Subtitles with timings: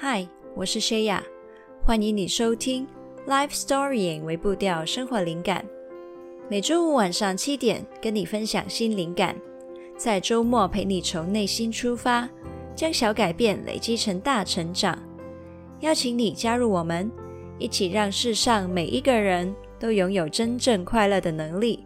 [0.00, 0.24] 嗨，
[0.54, 1.20] 我是谢雅，
[1.84, 2.86] 欢迎你收听
[3.28, 5.64] 《Life Storying》为步调生活灵感。
[6.48, 9.34] 每周五晚上七点，跟你分享新灵感，
[9.96, 12.28] 在周末陪你从内心出发，
[12.76, 14.96] 将小改变累积成大成长。
[15.80, 17.10] 邀请你加入我们，
[17.58, 21.84] 一起让世上每一个人都拥有真正快乐的能力。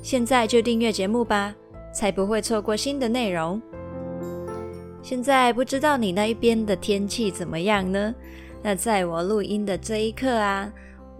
[0.00, 1.54] 现在就订阅节目吧，
[1.92, 3.60] 才不会错过新的内容。
[5.02, 8.14] 现在不知道你那一边的天气怎么样呢？
[8.62, 10.70] 那在我录音的这一刻啊，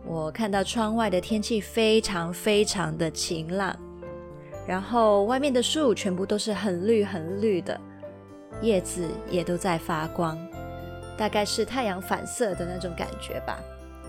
[0.04, 3.74] 我看到窗外的天气非常非常的晴朗，
[4.66, 7.80] 然后外面的树全部都是很绿很绿的，
[8.60, 10.36] 叶子也都在发光。
[11.16, 13.58] 大概是太阳反射的那种感觉吧，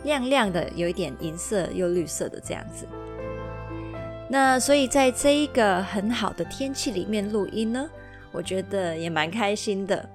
[0.04, 2.88] 亮亮的，有一点银色又绿色的这样子。
[4.28, 7.90] 那所以在这一个很好的天气里面录音呢，
[8.32, 10.10] 我觉得也蛮开心的。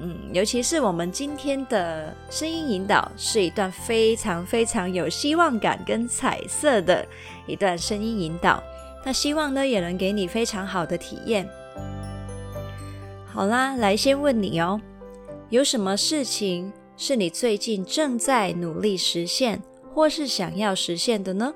[0.00, 7.06] 嗯，尤其是我们今天的声音引导是一段非常非常有希望感跟彩色的
[7.46, 8.60] 一段声音引导，
[9.04, 11.48] 那希望呢也能给你非常好的体验。
[13.26, 14.80] 好啦，来先问你哦。
[15.50, 19.62] 有什么事情是你最近正在努力实现，
[19.94, 21.54] 或是想要实现的呢？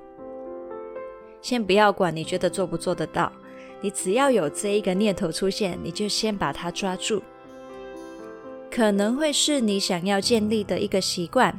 [1.43, 3.33] 先不要管你觉得做不做得到，
[3.81, 7.23] 你只要有这一个念头出现，你就先把它抓住。
[8.71, 11.59] 可能会是你想要建立的一个习惯，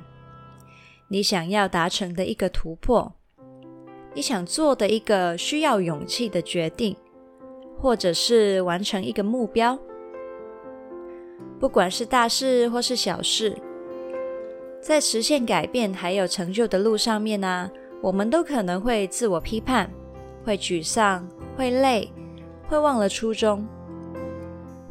[1.07, 3.13] 你想要达成的一个突破，
[4.13, 6.95] 你想做的一个需要勇气的决定，
[7.79, 9.77] 或者是完成一个目标。
[11.59, 13.55] 不管是大事或是小事，
[14.79, 19.89] 在实现改变还有成就的路上面呢、我们都可能会自我批判，
[20.48, 22.09] 会沮丧，会累，
[22.70, 23.67] 会忘了初衷，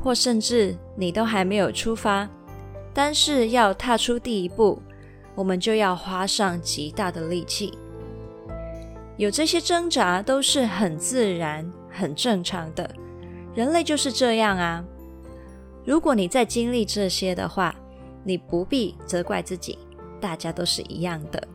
[0.02, 2.28] 或甚至你都还没有出发，
[2.92, 4.82] 但是要踏出第一步，
[5.34, 7.72] 我们就要花上极大的力气。
[9.16, 12.94] 有这些挣扎都是很自然、很正常的，
[13.54, 14.84] 人类就是这样啊。
[15.86, 17.74] 如果你在经历这些的话，
[18.22, 19.78] 你不必责怪自己，
[20.20, 21.48] 大家都是一样的。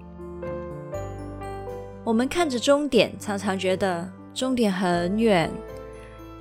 [2.03, 5.51] 我们看着终点，常常觉得终点很远，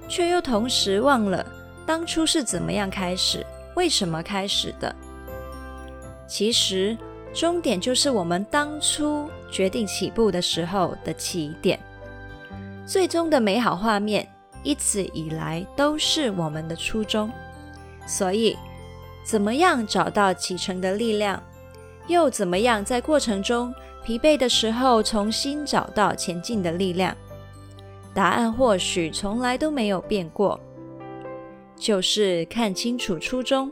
[0.09, 1.45] 却又同时忘了
[1.87, 3.45] 当初是怎么样开始，
[3.77, 4.95] 为什么开始的。
[6.27, 6.97] 其实，
[7.35, 11.79] 终点就是我们当初决定起步的时候的起点，
[12.87, 14.27] 最终的美好画面，
[14.63, 17.31] 一直以来都是我们的初衷。
[18.07, 18.57] 所以，
[19.25, 21.43] 怎么样找到启程的力量？
[22.07, 23.73] 又怎么样在过程中
[24.05, 27.17] 疲惫的时候重新找到前进的力量？
[28.13, 30.59] 答案或许从来都没有变过，
[31.77, 33.71] 就是看清楚初衷，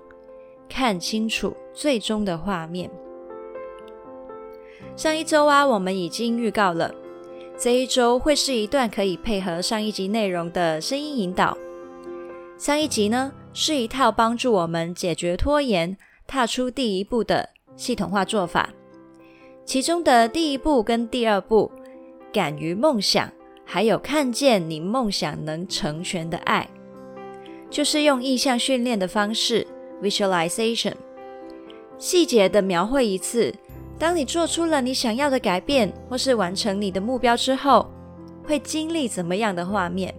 [0.68, 2.90] 看清楚最终的画面。
[4.94, 6.94] 上一周啊，我们已经预告了，
[7.58, 11.56] 这一周会是一段可以配合上一集内容的声音引导。
[12.56, 15.96] 上一集呢，是一套帮助我们解决拖延、
[16.26, 18.70] 踏出第一步的系统化做法。
[19.68, 21.70] 其中的第一步跟第二步，
[22.32, 23.30] 敢于梦想，
[23.66, 26.66] 还有看见你梦想能成全的爱，
[27.68, 29.66] 就是用意象训练的方式
[30.02, 30.94] （visualization），
[31.98, 33.54] 细节的描绘一次。
[33.98, 37.90] 当你做出了你想要的改变，或是完成你的目标之后，
[38.46, 40.14] 会经历怎么样的画面？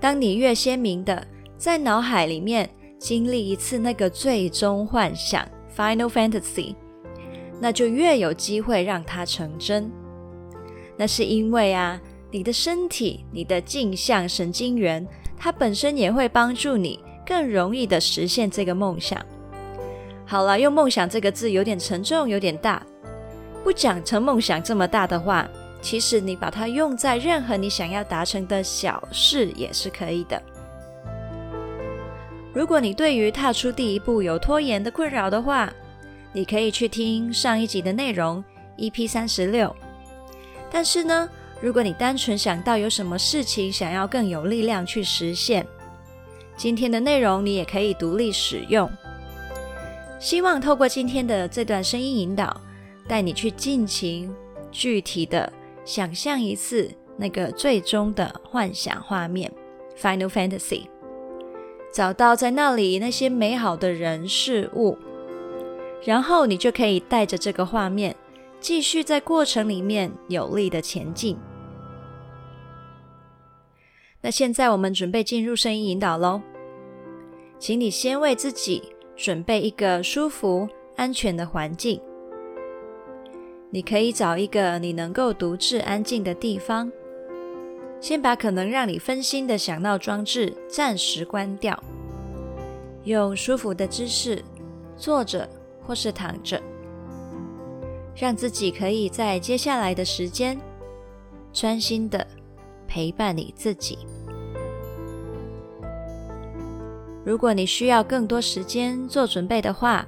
[0.00, 1.22] 当你越鲜明的
[1.58, 6.74] 在脑海里面经历一次那个最终幻想 （Final Fantasy），
[7.60, 9.90] 那就越有机会让它成真。
[10.96, 12.00] 那是因为啊，
[12.30, 15.06] 你的身体、你的镜像神经元，
[15.36, 19.20] 它本身也会帮助你更容易的实现这个梦想。
[20.26, 22.82] 好了，用“梦想”这个字有点沉重，有点大，
[23.62, 25.48] 不讲成梦想这么大的话。
[25.82, 30.42] 其实你把它用在任何你想要达成的小事也是可以的。
[32.54, 35.70] 如果你对于踏出第一步有拖延的困扰的话，
[36.34, 38.44] 你可以去听上一集的内容
[38.76, 39.74] EP 三十六。
[40.70, 41.26] 但是呢，
[41.62, 45.66] 如果你单纯想到有什么事情想要更有力量去实现，
[46.56, 48.90] 今天的内容你也可以独立使用。
[50.18, 52.60] 希望透过今天的这段声音引导，
[53.08, 54.34] 带你去尽情
[54.70, 55.50] 具体的。
[55.86, 59.52] 想象一次那个最终的幻想画面
[60.00, 60.86] ，Final Fantasy，
[61.92, 64.96] 找到在那里那些美好的人事物，
[66.04, 68.14] 然后你就可以带着这个画面，
[68.60, 71.36] 继续在过程里面有力的前进。
[74.20, 76.40] 那现在我们准备进入声音引导喽。
[77.58, 78.82] 请你先为自己
[79.16, 82.00] 准备一个舒服、安全的环境。
[83.70, 86.92] 你可以找一个你能够独自安静的地方，
[88.00, 91.82] 先把可能让你分心的响闹装置暂时关掉，
[93.04, 94.44] 用舒服的姿势
[94.96, 95.48] 坐着
[95.86, 96.60] 或是躺着，
[98.16, 100.58] 让自己可以在接下来的时间
[101.52, 102.26] 专心的
[102.86, 103.98] 陪伴你自己。
[107.24, 110.06] 如果你需要更多时间做准备的话，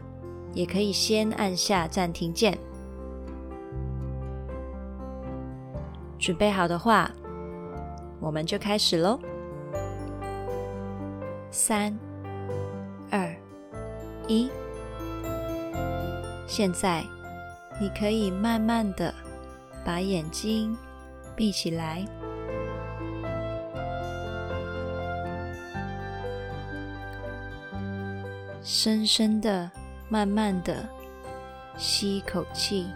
[0.52, 2.56] 也可以先按下暂停键。
[6.18, 7.10] 准备好的话，
[8.20, 9.18] 我们就开始喽。
[11.50, 11.96] 三、
[13.10, 13.34] 二、
[14.28, 14.50] 一，
[16.46, 17.04] 现在
[17.80, 19.12] 你可以慢慢的
[19.84, 20.76] 把眼睛
[21.34, 22.06] 闭起来，
[28.62, 29.70] 深深的、
[30.08, 30.88] 慢慢的
[31.76, 32.86] 吸一口气。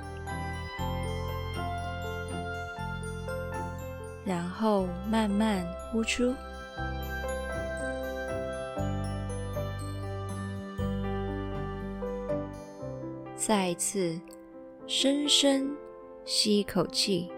[4.24, 6.34] 然后慢慢呼出，
[13.50, 14.16] 再一次
[14.86, 15.76] 深深
[16.24, 17.28] 吸一口气，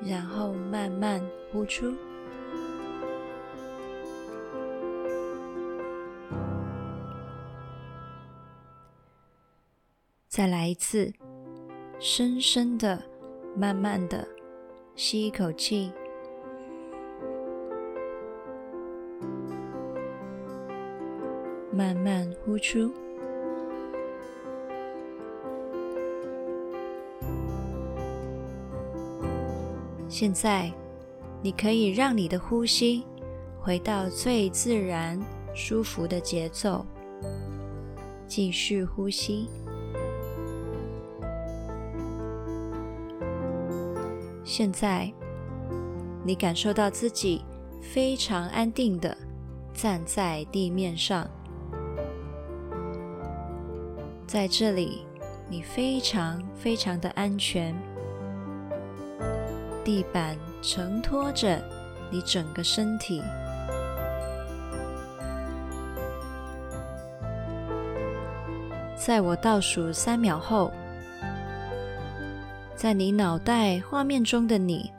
[0.00, 1.20] 然后慢慢
[1.50, 1.92] 呼出，
[10.28, 11.12] 再来一次。
[11.98, 13.02] 深深的、
[13.56, 14.24] 慢慢的
[14.94, 15.92] 吸一口气，
[22.52, 22.92] 呼出。
[30.06, 30.70] 现在，
[31.40, 33.06] 你可以让你的呼吸
[33.58, 35.18] 回到最自然、
[35.54, 36.84] 舒服的节奏，
[38.26, 39.48] 继续呼吸。
[44.44, 45.10] 现在，
[46.22, 47.42] 你感受到自己
[47.80, 49.16] 非常安定的
[49.72, 51.26] 站在地面上，
[54.32, 55.04] 在这里，
[55.46, 57.74] 你非常非常的安全，
[59.84, 61.62] 地板承托着
[62.10, 63.22] 你整个身体。
[68.96, 70.72] 在我倒数三秒后。
[72.74, 74.90] 在你脑袋画面中的你，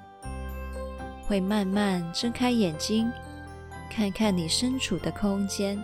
[1.27, 3.11] 会慢慢睁开眼睛，
[3.89, 5.83] 看看你身处的空间。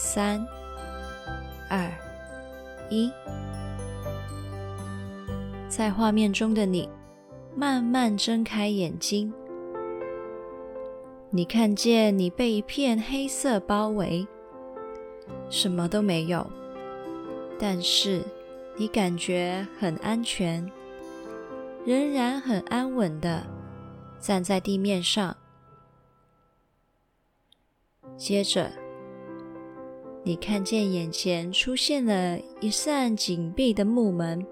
[0.00, 0.46] 三、
[1.68, 1.90] 二、
[2.88, 3.10] 一，
[5.68, 6.88] 在画面中的你
[7.56, 9.34] 慢慢睁开眼睛，
[11.30, 14.24] 你看见你被一片黑色包围，
[15.50, 16.48] 什么都没有，
[17.58, 18.22] 但是。
[18.80, 20.64] 你感觉很安全，
[21.84, 23.44] 仍然很安稳的
[24.20, 25.36] 站在地面上。
[28.16, 28.70] 接着，
[30.28, 34.46] 你看见眼前出现了一扇紧闭的木门，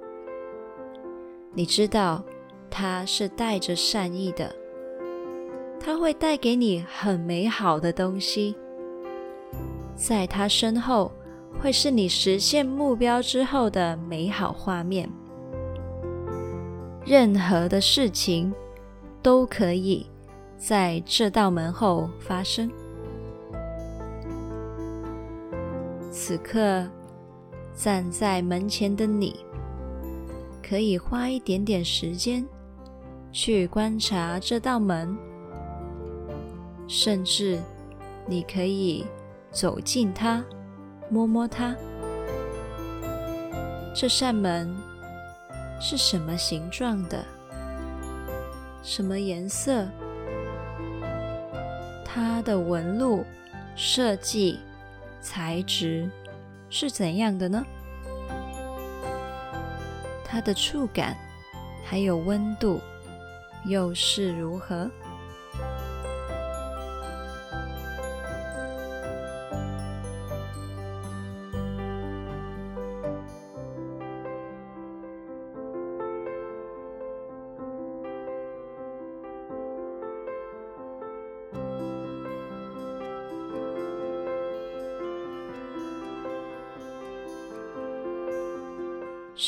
[1.53, 2.25] 你知道
[2.71, 4.51] 它是带着善意的，
[5.79, 8.57] 它会带给你很美好的东西。
[9.95, 11.13] 在它身后。
[11.61, 15.11] 会是你实现目标之后的美好画面。
[17.05, 18.53] 任何的事情
[19.23, 20.07] 都可以
[20.59, 22.71] 在这道门后发生。
[26.29, 26.85] 此刻
[27.73, 29.47] 站在门前的你，
[30.61, 32.45] 可以花一点点时间
[33.31, 35.17] 去观察这道门，
[36.89, 37.63] 甚至
[38.27, 39.07] 你可以
[39.53, 40.45] 走近它。
[41.09, 41.77] 摸摸它，
[43.95, 44.77] 这扇门
[45.81, 47.25] 是什么形状的？
[48.83, 49.87] 什么颜色？
[52.05, 53.25] 它的纹路、
[53.77, 54.59] 设计、
[55.27, 56.09] 材质
[56.71, 57.67] 是怎样的呢？
[60.25, 61.17] 它的触感
[61.85, 62.81] 还有温度
[63.65, 64.89] 又是如何？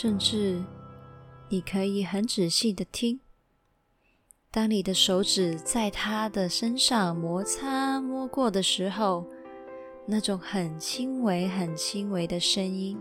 [0.01, 0.63] 甚至，
[1.49, 3.19] 你可以很仔细的听，
[4.49, 9.27] 当你的手指在他的身上摩擦摸过的时候，
[10.07, 12.97] 那种很轻微、很轻微的声音。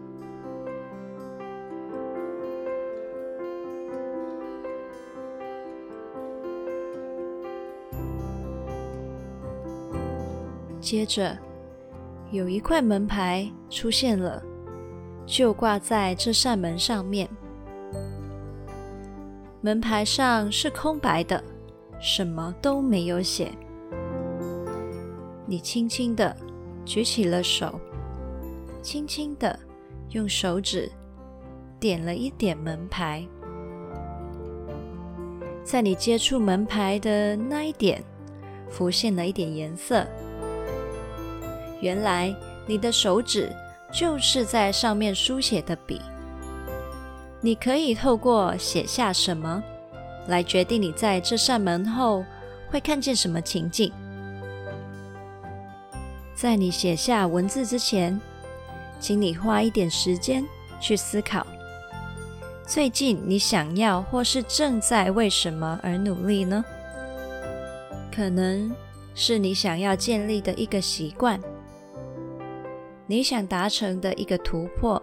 [10.82, 11.38] 接着，
[12.32, 14.44] 有一块门牌出现了，
[15.28, 17.30] 就挂在这扇门上面。
[19.60, 21.44] 门牌上是空白的，
[22.00, 23.52] 什么都没有写。
[25.46, 26.36] 你轻轻的
[26.86, 27.80] 举起了手，
[28.82, 29.60] 轻轻的
[30.12, 30.90] 用手指
[31.80, 33.28] 点了一点门牌，
[35.64, 38.02] 在你接触门牌的那一点，
[38.70, 40.06] 浮现了一点颜色。
[41.82, 42.34] 原来
[42.66, 43.52] 你的手指
[43.92, 46.02] 就是在上面书写的笔。
[47.40, 49.64] 你可以透过写下什么
[50.28, 52.26] 来决定你在这扇门后
[52.70, 53.92] 会看见什么情景。
[56.36, 58.20] 在你写下文字之前，
[59.00, 60.44] 请你花一点时间
[60.80, 61.46] 去思考，
[62.66, 66.64] 最近你想要或是正在为什么而努力呢？
[68.12, 68.72] 可能
[69.16, 71.40] 是你想要建立的一个习惯。
[73.10, 75.02] 你想达成的一个突破，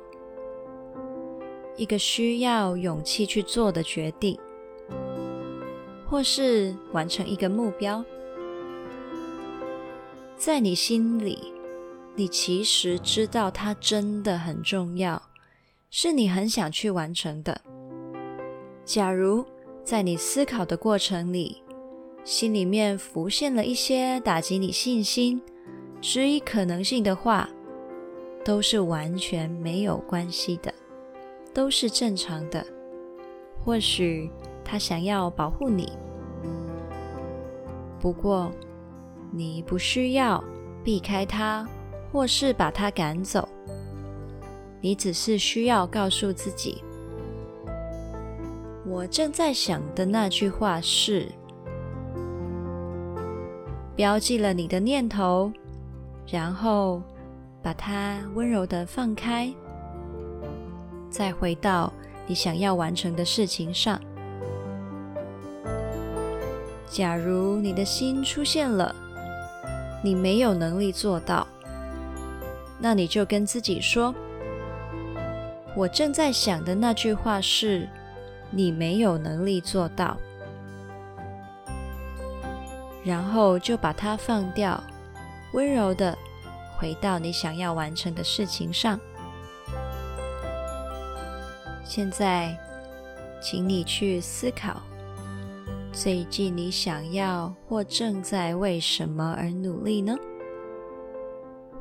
[1.75, 4.39] 一个需要勇气去做的决定，
[6.07, 8.05] 或是完成一个目标，
[10.37, 11.55] 在你心里，
[12.15, 15.23] 你其实知道它真的很重要，
[15.89, 17.59] 是你很想去完成的。
[18.85, 19.43] 假如
[19.83, 21.63] 在你思考的过程里，
[22.23, 25.41] 心里面浮现了一些打击你信心、
[26.03, 27.49] 质疑可能性的话，
[28.45, 30.71] 都是完全没有关系的，
[31.55, 32.63] 都是正常的。
[33.65, 34.31] 或许
[34.63, 35.91] 他想要保护你，
[37.99, 38.53] 不过
[39.33, 40.45] 你不需要
[40.85, 41.67] 避开他，
[42.13, 43.49] 或是把他赶走。
[44.83, 46.85] 你只是需要告诉自己
[48.85, 51.27] ：“我正在想的那句话是……”
[53.97, 55.51] 标记了你的念头，
[56.31, 57.01] 然后。
[57.64, 59.50] 把它温柔地放开，
[61.09, 61.90] 再回到
[62.26, 63.99] 你想要完成的事情上。
[66.87, 68.94] 假如你的心出现了，
[70.02, 71.47] 你没有能力做到，
[72.78, 74.14] 那你就跟自己说
[75.75, 77.88] ：“我正在想的那句话是，
[78.50, 80.18] 你没有能力做到。”
[83.02, 84.78] 然后就把它放掉，
[85.54, 86.14] 温柔的。
[86.78, 88.99] 回到你想要完成的事情上。
[91.85, 92.59] 现在，
[93.40, 94.83] 请你去思考，
[95.93, 100.16] 最近你想要或正在为什么而努力呢？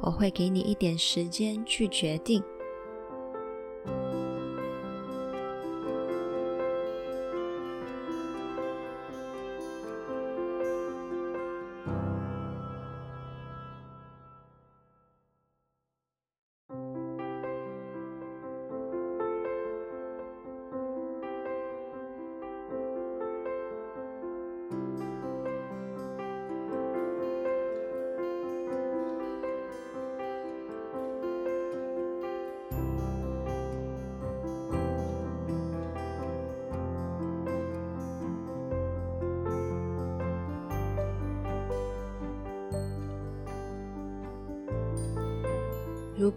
[0.01, 2.43] 我会给你一点时间去决定。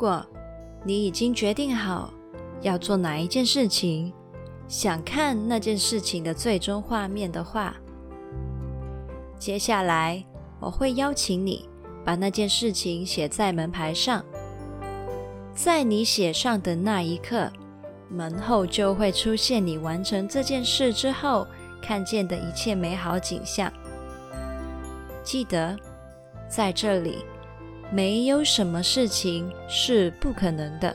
[0.06, 0.24] 果
[0.84, 2.14] 你已经决定好
[2.62, 4.12] 要做哪一件事情，
[4.68, 7.74] 想看那件事情的最终画面的话，
[9.36, 10.24] 接下来
[10.60, 11.68] 我会邀请你
[12.04, 14.24] 把那件事情写在门牌上。
[15.56, 17.50] 在你写上的那一刻，
[18.08, 21.44] 门后就会出现你完成这件事之后
[21.82, 23.72] 看见的一切美好景象。
[25.24, 25.76] 记得，
[26.48, 27.24] 在这里。
[27.90, 30.94] 没有什么事情是不可能的，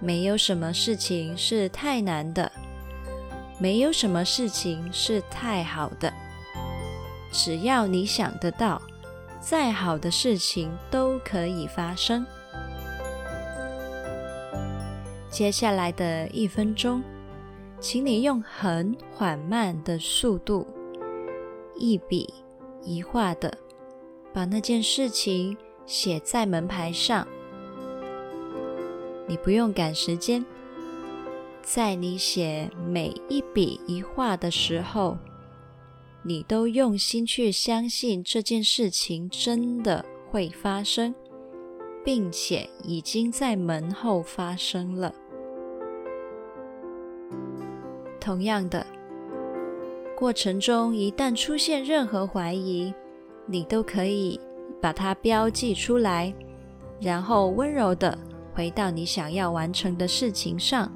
[0.00, 2.50] 没有什么事情是太难的，
[3.58, 6.12] 没有什么事情是太好的。
[7.32, 8.80] 只要你想得到，
[9.40, 12.24] 再好的事情都可以发生。
[15.28, 17.02] 接下来的一分钟，
[17.78, 20.66] 请你用很缓慢的速度，
[21.74, 22.32] 一笔
[22.82, 23.52] 一画的
[24.32, 25.54] 把那件事情。
[25.86, 27.26] 写在门牌上，
[29.26, 30.44] 你不用赶时间。
[31.62, 35.16] 在你写每一笔一画的时候，
[36.22, 41.14] 你都用心去相信这件事情真的会发生，
[42.04, 45.12] 并且已经在门后发生了。
[48.20, 48.86] 同样的，
[50.16, 52.92] 过程中一旦出现任何怀疑，
[53.46, 54.40] 你都可以
[54.80, 56.32] 把它标记出来，
[57.00, 58.16] 然后温柔的
[58.54, 60.90] 回到你想要完成的事情上。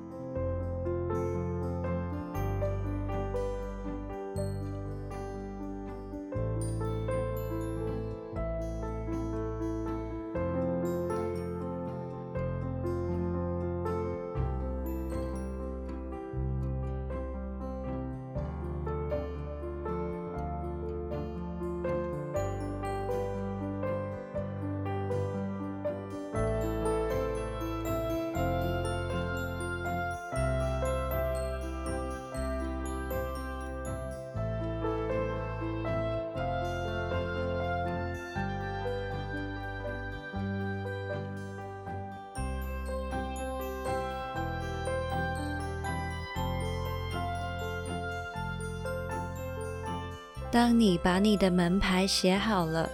[50.52, 52.90] 当你把你的门牌写好了，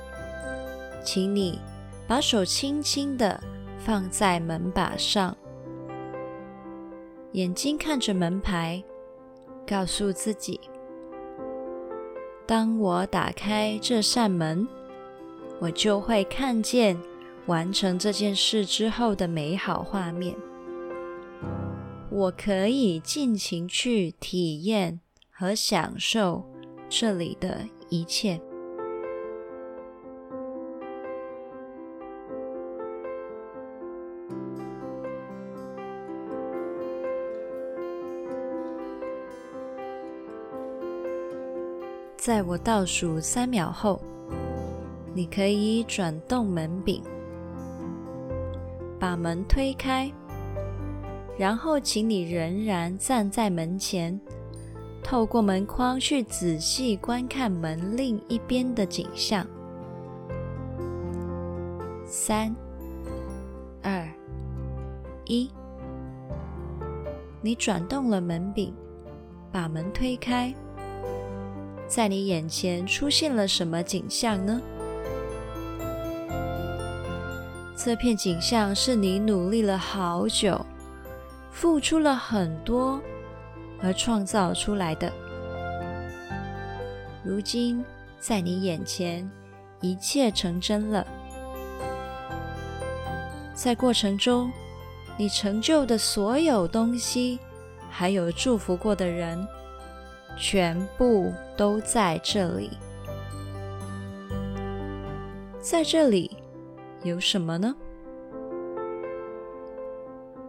[1.02, 1.58] 请你
[2.06, 3.42] 把手轻轻地
[3.78, 5.34] 放在门把上，
[7.32, 8.84] 眼睛看着门牌，
[9.66, 10.60] 告诉自己：
[12.46, 14.68] 当我打开这扇门，
[15.58, 16.94] 我就会看见
[17.46, 20.36] 完成这件事之后的美好画面。
[22.10, 26.44] 我可以尽情去体验和享受。
[26.88, 28.40] 这里的一切，
[42.16, 44.00] 在我倒数三秒后，
[45.12, 47.02] 你可以转动门柄，
[48.98, 50.10] 把门推开，
[51.36, 54.18] 然后请你仍然站在门前。
[55.06, 59.46] 透过门框去仔细观看门另一边的景象。
[62.04, 62.52] 三、
[63.84, 64.04] 二、
[65.26, 65.48] 一，
[67.40, 68.74] 你转动了门柄，
[69.52, 70.52] 把门推开，
[71.86, 74.60] 在你眼前出现了什么景象呢？
[77.76, 80.66] 这片景象是你努力了好久，
[81.52, 83.00] 付出了很多。
[83.82, 85.12] 而创造出来的，
[87.22, 87.84] 如今
[88.18, 89.30] 在你眼前，
[89.80, 91.06] 一切成真了。
[93.54, 94.50] 在过程中，
[95.16, 97.38] 你成就的所有东西，
[97.90, 99.46] 还有祝福过的人，
[100.38, 102.70] 全部都在这里。
[105.60, 106.36] 在这里
[107.02, 107.74] 有什么呢？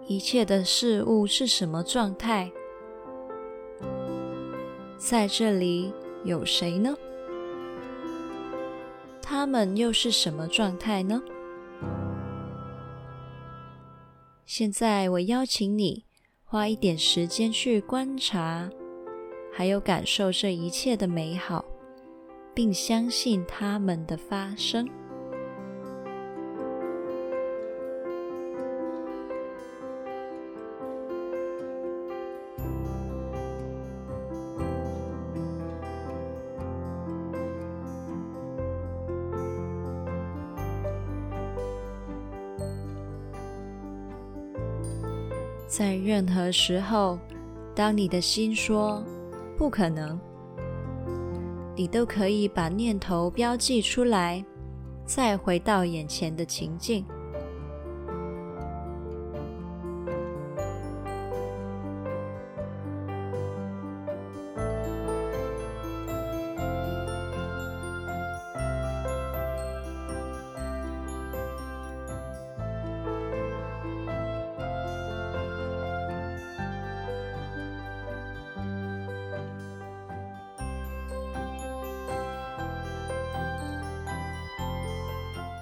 [0.05, 2.51] 一切的事物是什么状态？
[4.97, 6.95] 在这里有谁呢？
[9.21, 11.21] 他们又是什么状态呢？
[14.45, 16.05] 现在我邀请你
[16.43, 18.69] 花一点时间去观察，
[19.53, 21.63] 还有感受这一切的美好，
[22.53, 24.87] 并相信他们的发生。
[45.77, 47.19] 在任何时候，
[47.75, 49.03] 当你的心说
[49.55, 50.19] “不可能”，
[51.77, 54.43] 你都可以把念头标记出来，
[55.05, 57.05] 再回到眼前的情境。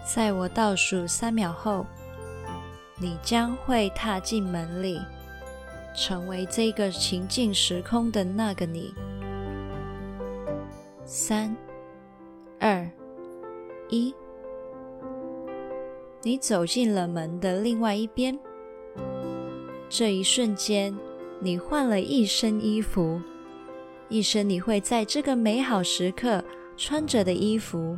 [0.05, 1.83] 在我倒数三秒后，
[3.01, 5.01] 你将会踏进门里，
[5.95, 8.93] 成为这个情境时空的那个你。
[11.03, 11.55] 三、
[12.59, 12.87] 二、
[13.89, 14.13] 一，
[16.21, 18.37] 你走进了门的另外一边。
[19.89, 20.95] 这一瞬间，
[21.39, 23.19] 你换了一身衣服，
[24.07, 26.43] 一身你会在这个美好时刻
[26.77, 27.97] 穿着的衣服。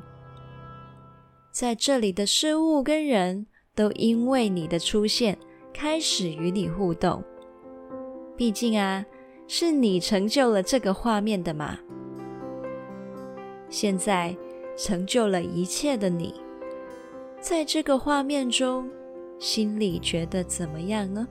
[1.60, 5.36] 在这里的事物跟人都因为你的出现
[5.74, 7.24] 开始与你互动。
[8.36, 9.04] 毕竟啊，
[9.48, 11.76] 是你成就了这个画面的嘛。
[13.70, 14.38] 现在
[14.78, 16.36] 成就了一切的你，
[17.42, 18.88] 在这个画面中，
[19.40, 21.28] 心里觉得怎么样呢？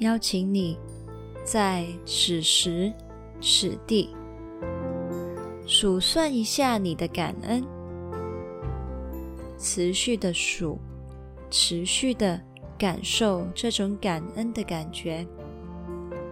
[0.00, 0.78] 邀请你
[1.44, 2.92] 在此时
[3.40, 4.14] 此地
[5.66, 7.62] 数算一下你的感恩，
[9.58, 10.78] 持续的数，
[11.50, 12.40] 持续的
[12.78, 15.26] 感受这种感恩的感觉，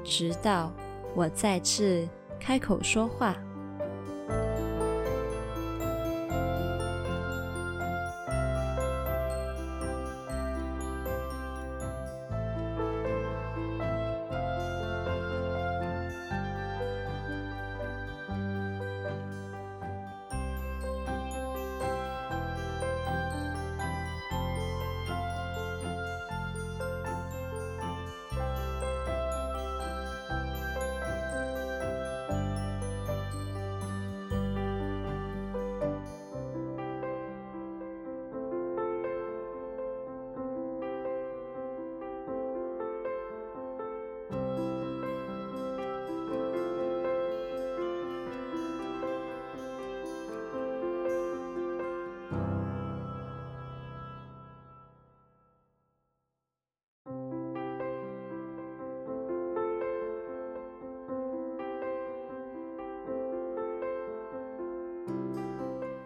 [0.03, 0.73] 直到
[1.15, 2.09] 我再次
[2.41, 3.37] 开口说话。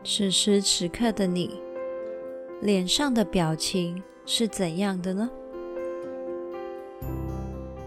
[0.04, 1.60] 此时此刻的你，
[2.60, 5.30] 脸上的表情是怎样的呢？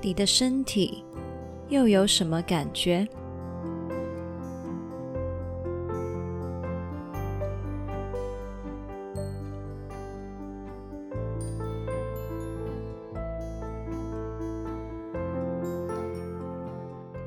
[0.01, 1.04] 你的身体
[1.69, 3.08] 又有什么感觉？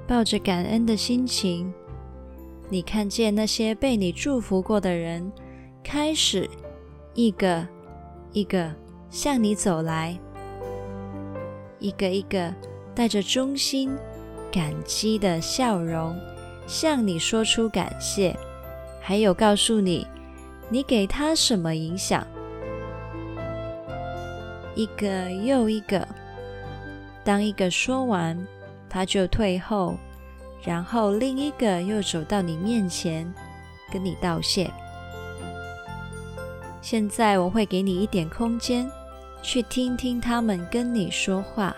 [0.07, 1.73] 抱着感恩的心情。
[2.71, 5.33] 你看见那些被你祝福过的人，
[5.83, 6.49] 开始
[7.15, 7.67] 一个
[8.33, 8.71] 一个
[9.09, 10.19] 向你走来，
[11.79, 12.55] 一个一个
[12.95, 13.97] 带着衷心
[14.53, 16.15] 感激的笑容，
[16.67, 18.37] 向你说出感谢，
[19.01, 20.07] 还有告诉你
[20.69, 22.27] 你给他什么影响。
[24.75, 26.07] 一个又一个，
[27.25, 28.39] 当一个说完，
[28.91, 29.97] 他就退后。
[30.63, 33.33] 然后另一个又走到你面前，
[33.93, 34.71] 跟你道谢。
[36.81, 38.91] 现在我会给你一点空间，
[39.43, 41.75] 去听听他们跟你说话。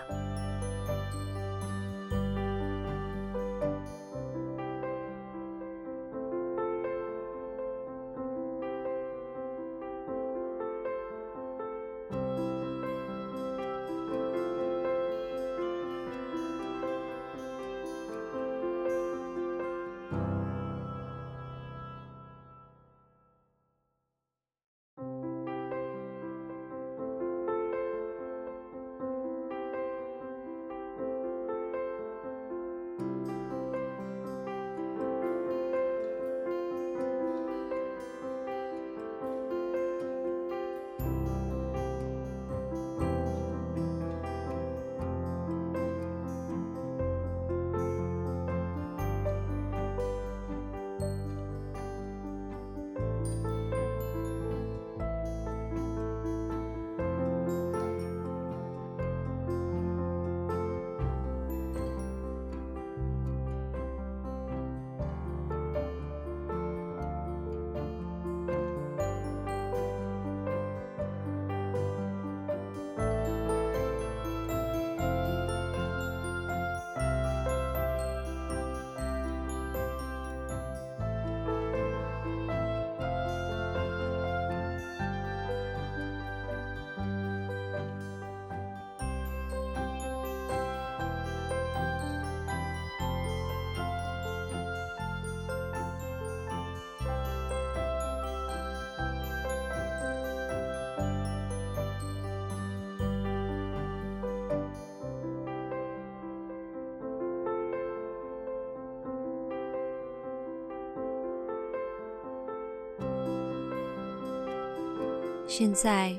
[115.53, 116.15] 现在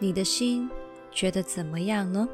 [0.00, 0.68] 你的心
[1.12, 2.28] 觉得怎么样呢？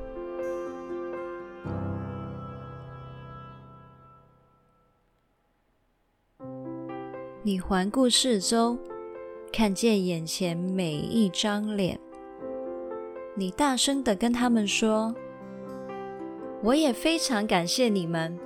[7.42, 8.78] 你环顾四周，
[9.52, 12.00] 看见眼前每一张脸，
[13.34, 15.14] 你大声的跟他们说
[16.64, 18.38] ：“我也非常感谢你们，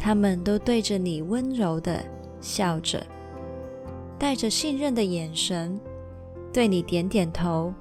[0.00, 2.02] 他们都对着你温柔的
[2.40, 3.06] 笑着，
[4.20, 5.80] 带着信任的眼神，
[6.52, 7.72] 对你点点头，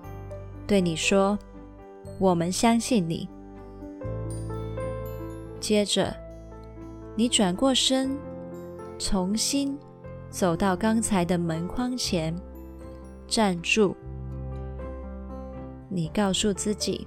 [0.66, 1.38] 对你说
[2.18, 3.28] ：“我们相信你。”
[5.60, 6.16] 接着，
[7.14, 8.18] 你转过身，
[8.98, 9.78] 重新
[10.30, 12.34] 走到刚才的门框前，
[13.28, 13.94] 站住。
[15.90, 17.06] 你告诉自己：“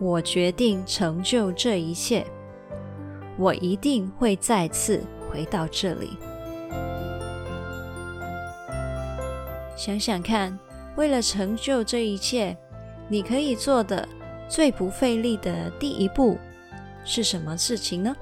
[0.00, 2.26] 我决定成就这一切，
[3.38, 6.10] 我一定会再次回到这里。”
[9.76, 10.58] 想想看，
[10.96, 12.56] 为了成就这一切，
[13.08, 14.08] 你可以做的
[14.48, 16.38] 最不费力的第一步。
[17.04, 18.16] 是什么事情呢？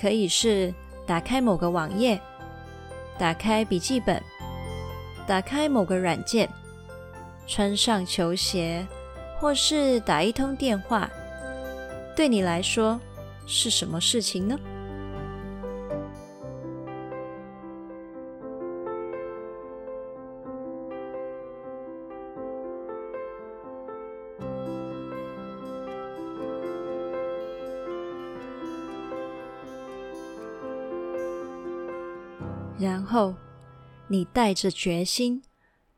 [0.00, 0.74] 可以是
[1.06, 2.20] 打开某个网页，
[3.16, 4.20] 打开笔记本，
[5.24, 6.48] 打开某个软件，
[7.46, 8.84] 穿上球鞋，
[9.38, 11.08] 或是打一通电话。
[12.16, 12.98] 对你来说，
[13.46, 14.58] 是什么事情呢？
[34.14, 35.42] 你带着决心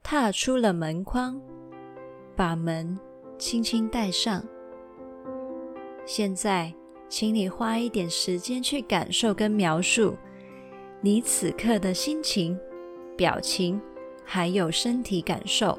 [0.02, 1.38] 踏出了门框，
[2.34, 2.98] 把门
[3.36, 4.42] 轻轻带上。
[6.06, 6.74] 现在，
[7.10, 10.16] 请你花一点时间去感受跟描述
[11.02, 12.58] 你此刻的心情、
[13.18, 13.78] 表情，
[14.24, 15.78] 还有身体感受。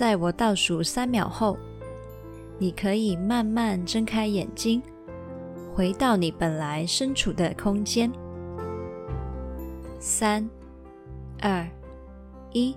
[0.00, 1.58] 在我倒数三秒后，
[2.56, 4.82] 你可以慢慢睁开眼睛，
[5.74, 8.10] 回到你本来身处的空间。
[9.98, 10.48] 三、
[11.42, 11.68] 二、
[12.54, 12.74] 一，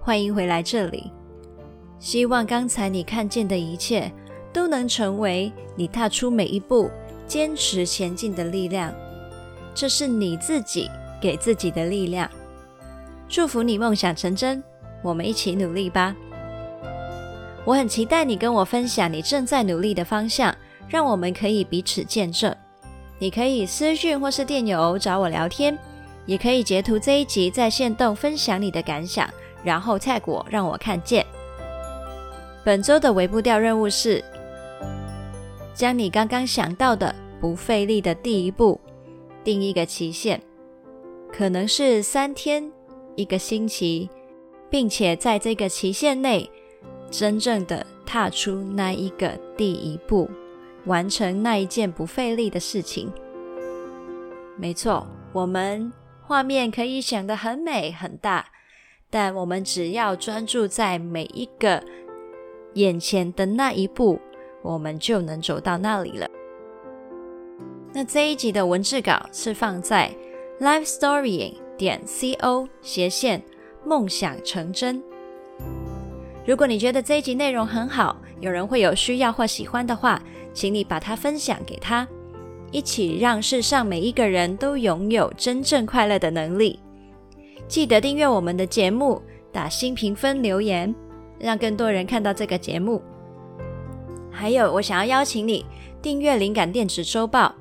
[0.00, 1.10] 欢迎回来这里。
[1.98, 4.12] 希望刚才你看见的一切
[4.52, 6.88] 都能成为你踏出每一步、
[7.26, 8.94] 坚持前进的力量。
[9.74, 10.88] 这是你自己
[11.20, 12.30] 给自己的力量。
[13.28, 14.62] 祝福你梦想成真。
[15.04, 16.16] 我们一起努力吧！
[17.66, 20.54] 我很期待你跟我分享你正在努力的方向，
[20.88, 22.54] 让我们可以彼此见证。
[23.18, 25.78] 你可以私讯或是电邮找我聊天，
[26.24, 29.28] 也可以截图这一集在线动分享你的感想，
[29.62, 31.24] 然后 tag 我让我看见。
[32.64, 34.24] 本周的微步调任务是，
[35.74, 38.80] 将你刚刚想到的不费力的第一步
[39.44, 40.40] 定一个期限，
[41.30, 42.70] 可能是三天、
[43.16, 44.08] 一个星期。
[44.74, 46.50] 并且在这个期限内，
[47.08, 50.28] 真正的踏出那一个第一步，
[50.86, 53.08] 完成那一件不费力的事情。
[54.58, 58.46] 没错，我们画面可以想得很美很大，
[59.10, 61.80] 但我们只要专注在每一个
[62.72, 64.18] 眼前的那一步，
[64.60, 66.28] 我们就能走到那里了。
[67.92, 70.10] 那这一集的文字稿是放在
[70.58, 73.40] livestorying 点 co 斜线。
[73.84, 75.02] 梦想成真。
[76.46, 82.06] 如果你觉得这一集内容很好，有人会有需要或喜欢的话，请你把它分享给他，
[82.70, 86.78] 一起让世上每一个人都拥有真正快乐的能力。
[87.66, 90.94] 记得订阅我们的节目，打新评分留言，
[91.38, 93.00] 让更多人看到这个节目。
[94.30, 95.64] 还有，我想要邀请你
[96.02, 97.54] 订阅灵感电子周报，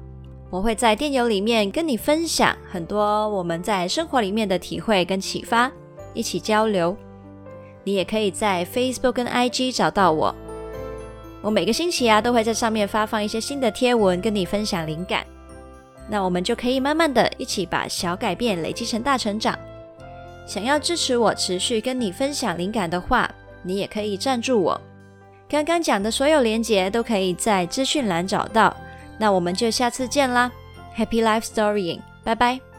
[0.50, 5.72] 我会在电邮里面跟你分享很多我们在生活里面的体会跟启发。
[6.14, 6.96] 一起交流，
[7.84, 10.34] 你也可以在 Facebook 跟 IG 找到我。
[11.42, 15.26] 我每个星期啊都会在上面发放一些新的贴文，跟你分享灵感。
[16.10, 19.58] 那我们就可以慢慢的一起把小改变累积成大成长。
[20.46, 23.30] 想要支持我持续跟你分享灵感的话，
[23.62, 24.80] 你也可以赞助我。
[25.48, 28.76] 刚刚讲的所有连结都可以在资讯栏找到。
[29.18, 30.52] 那我们就下次见啦
[30.98, 32.73] ，Happy Life Storying，拜拜。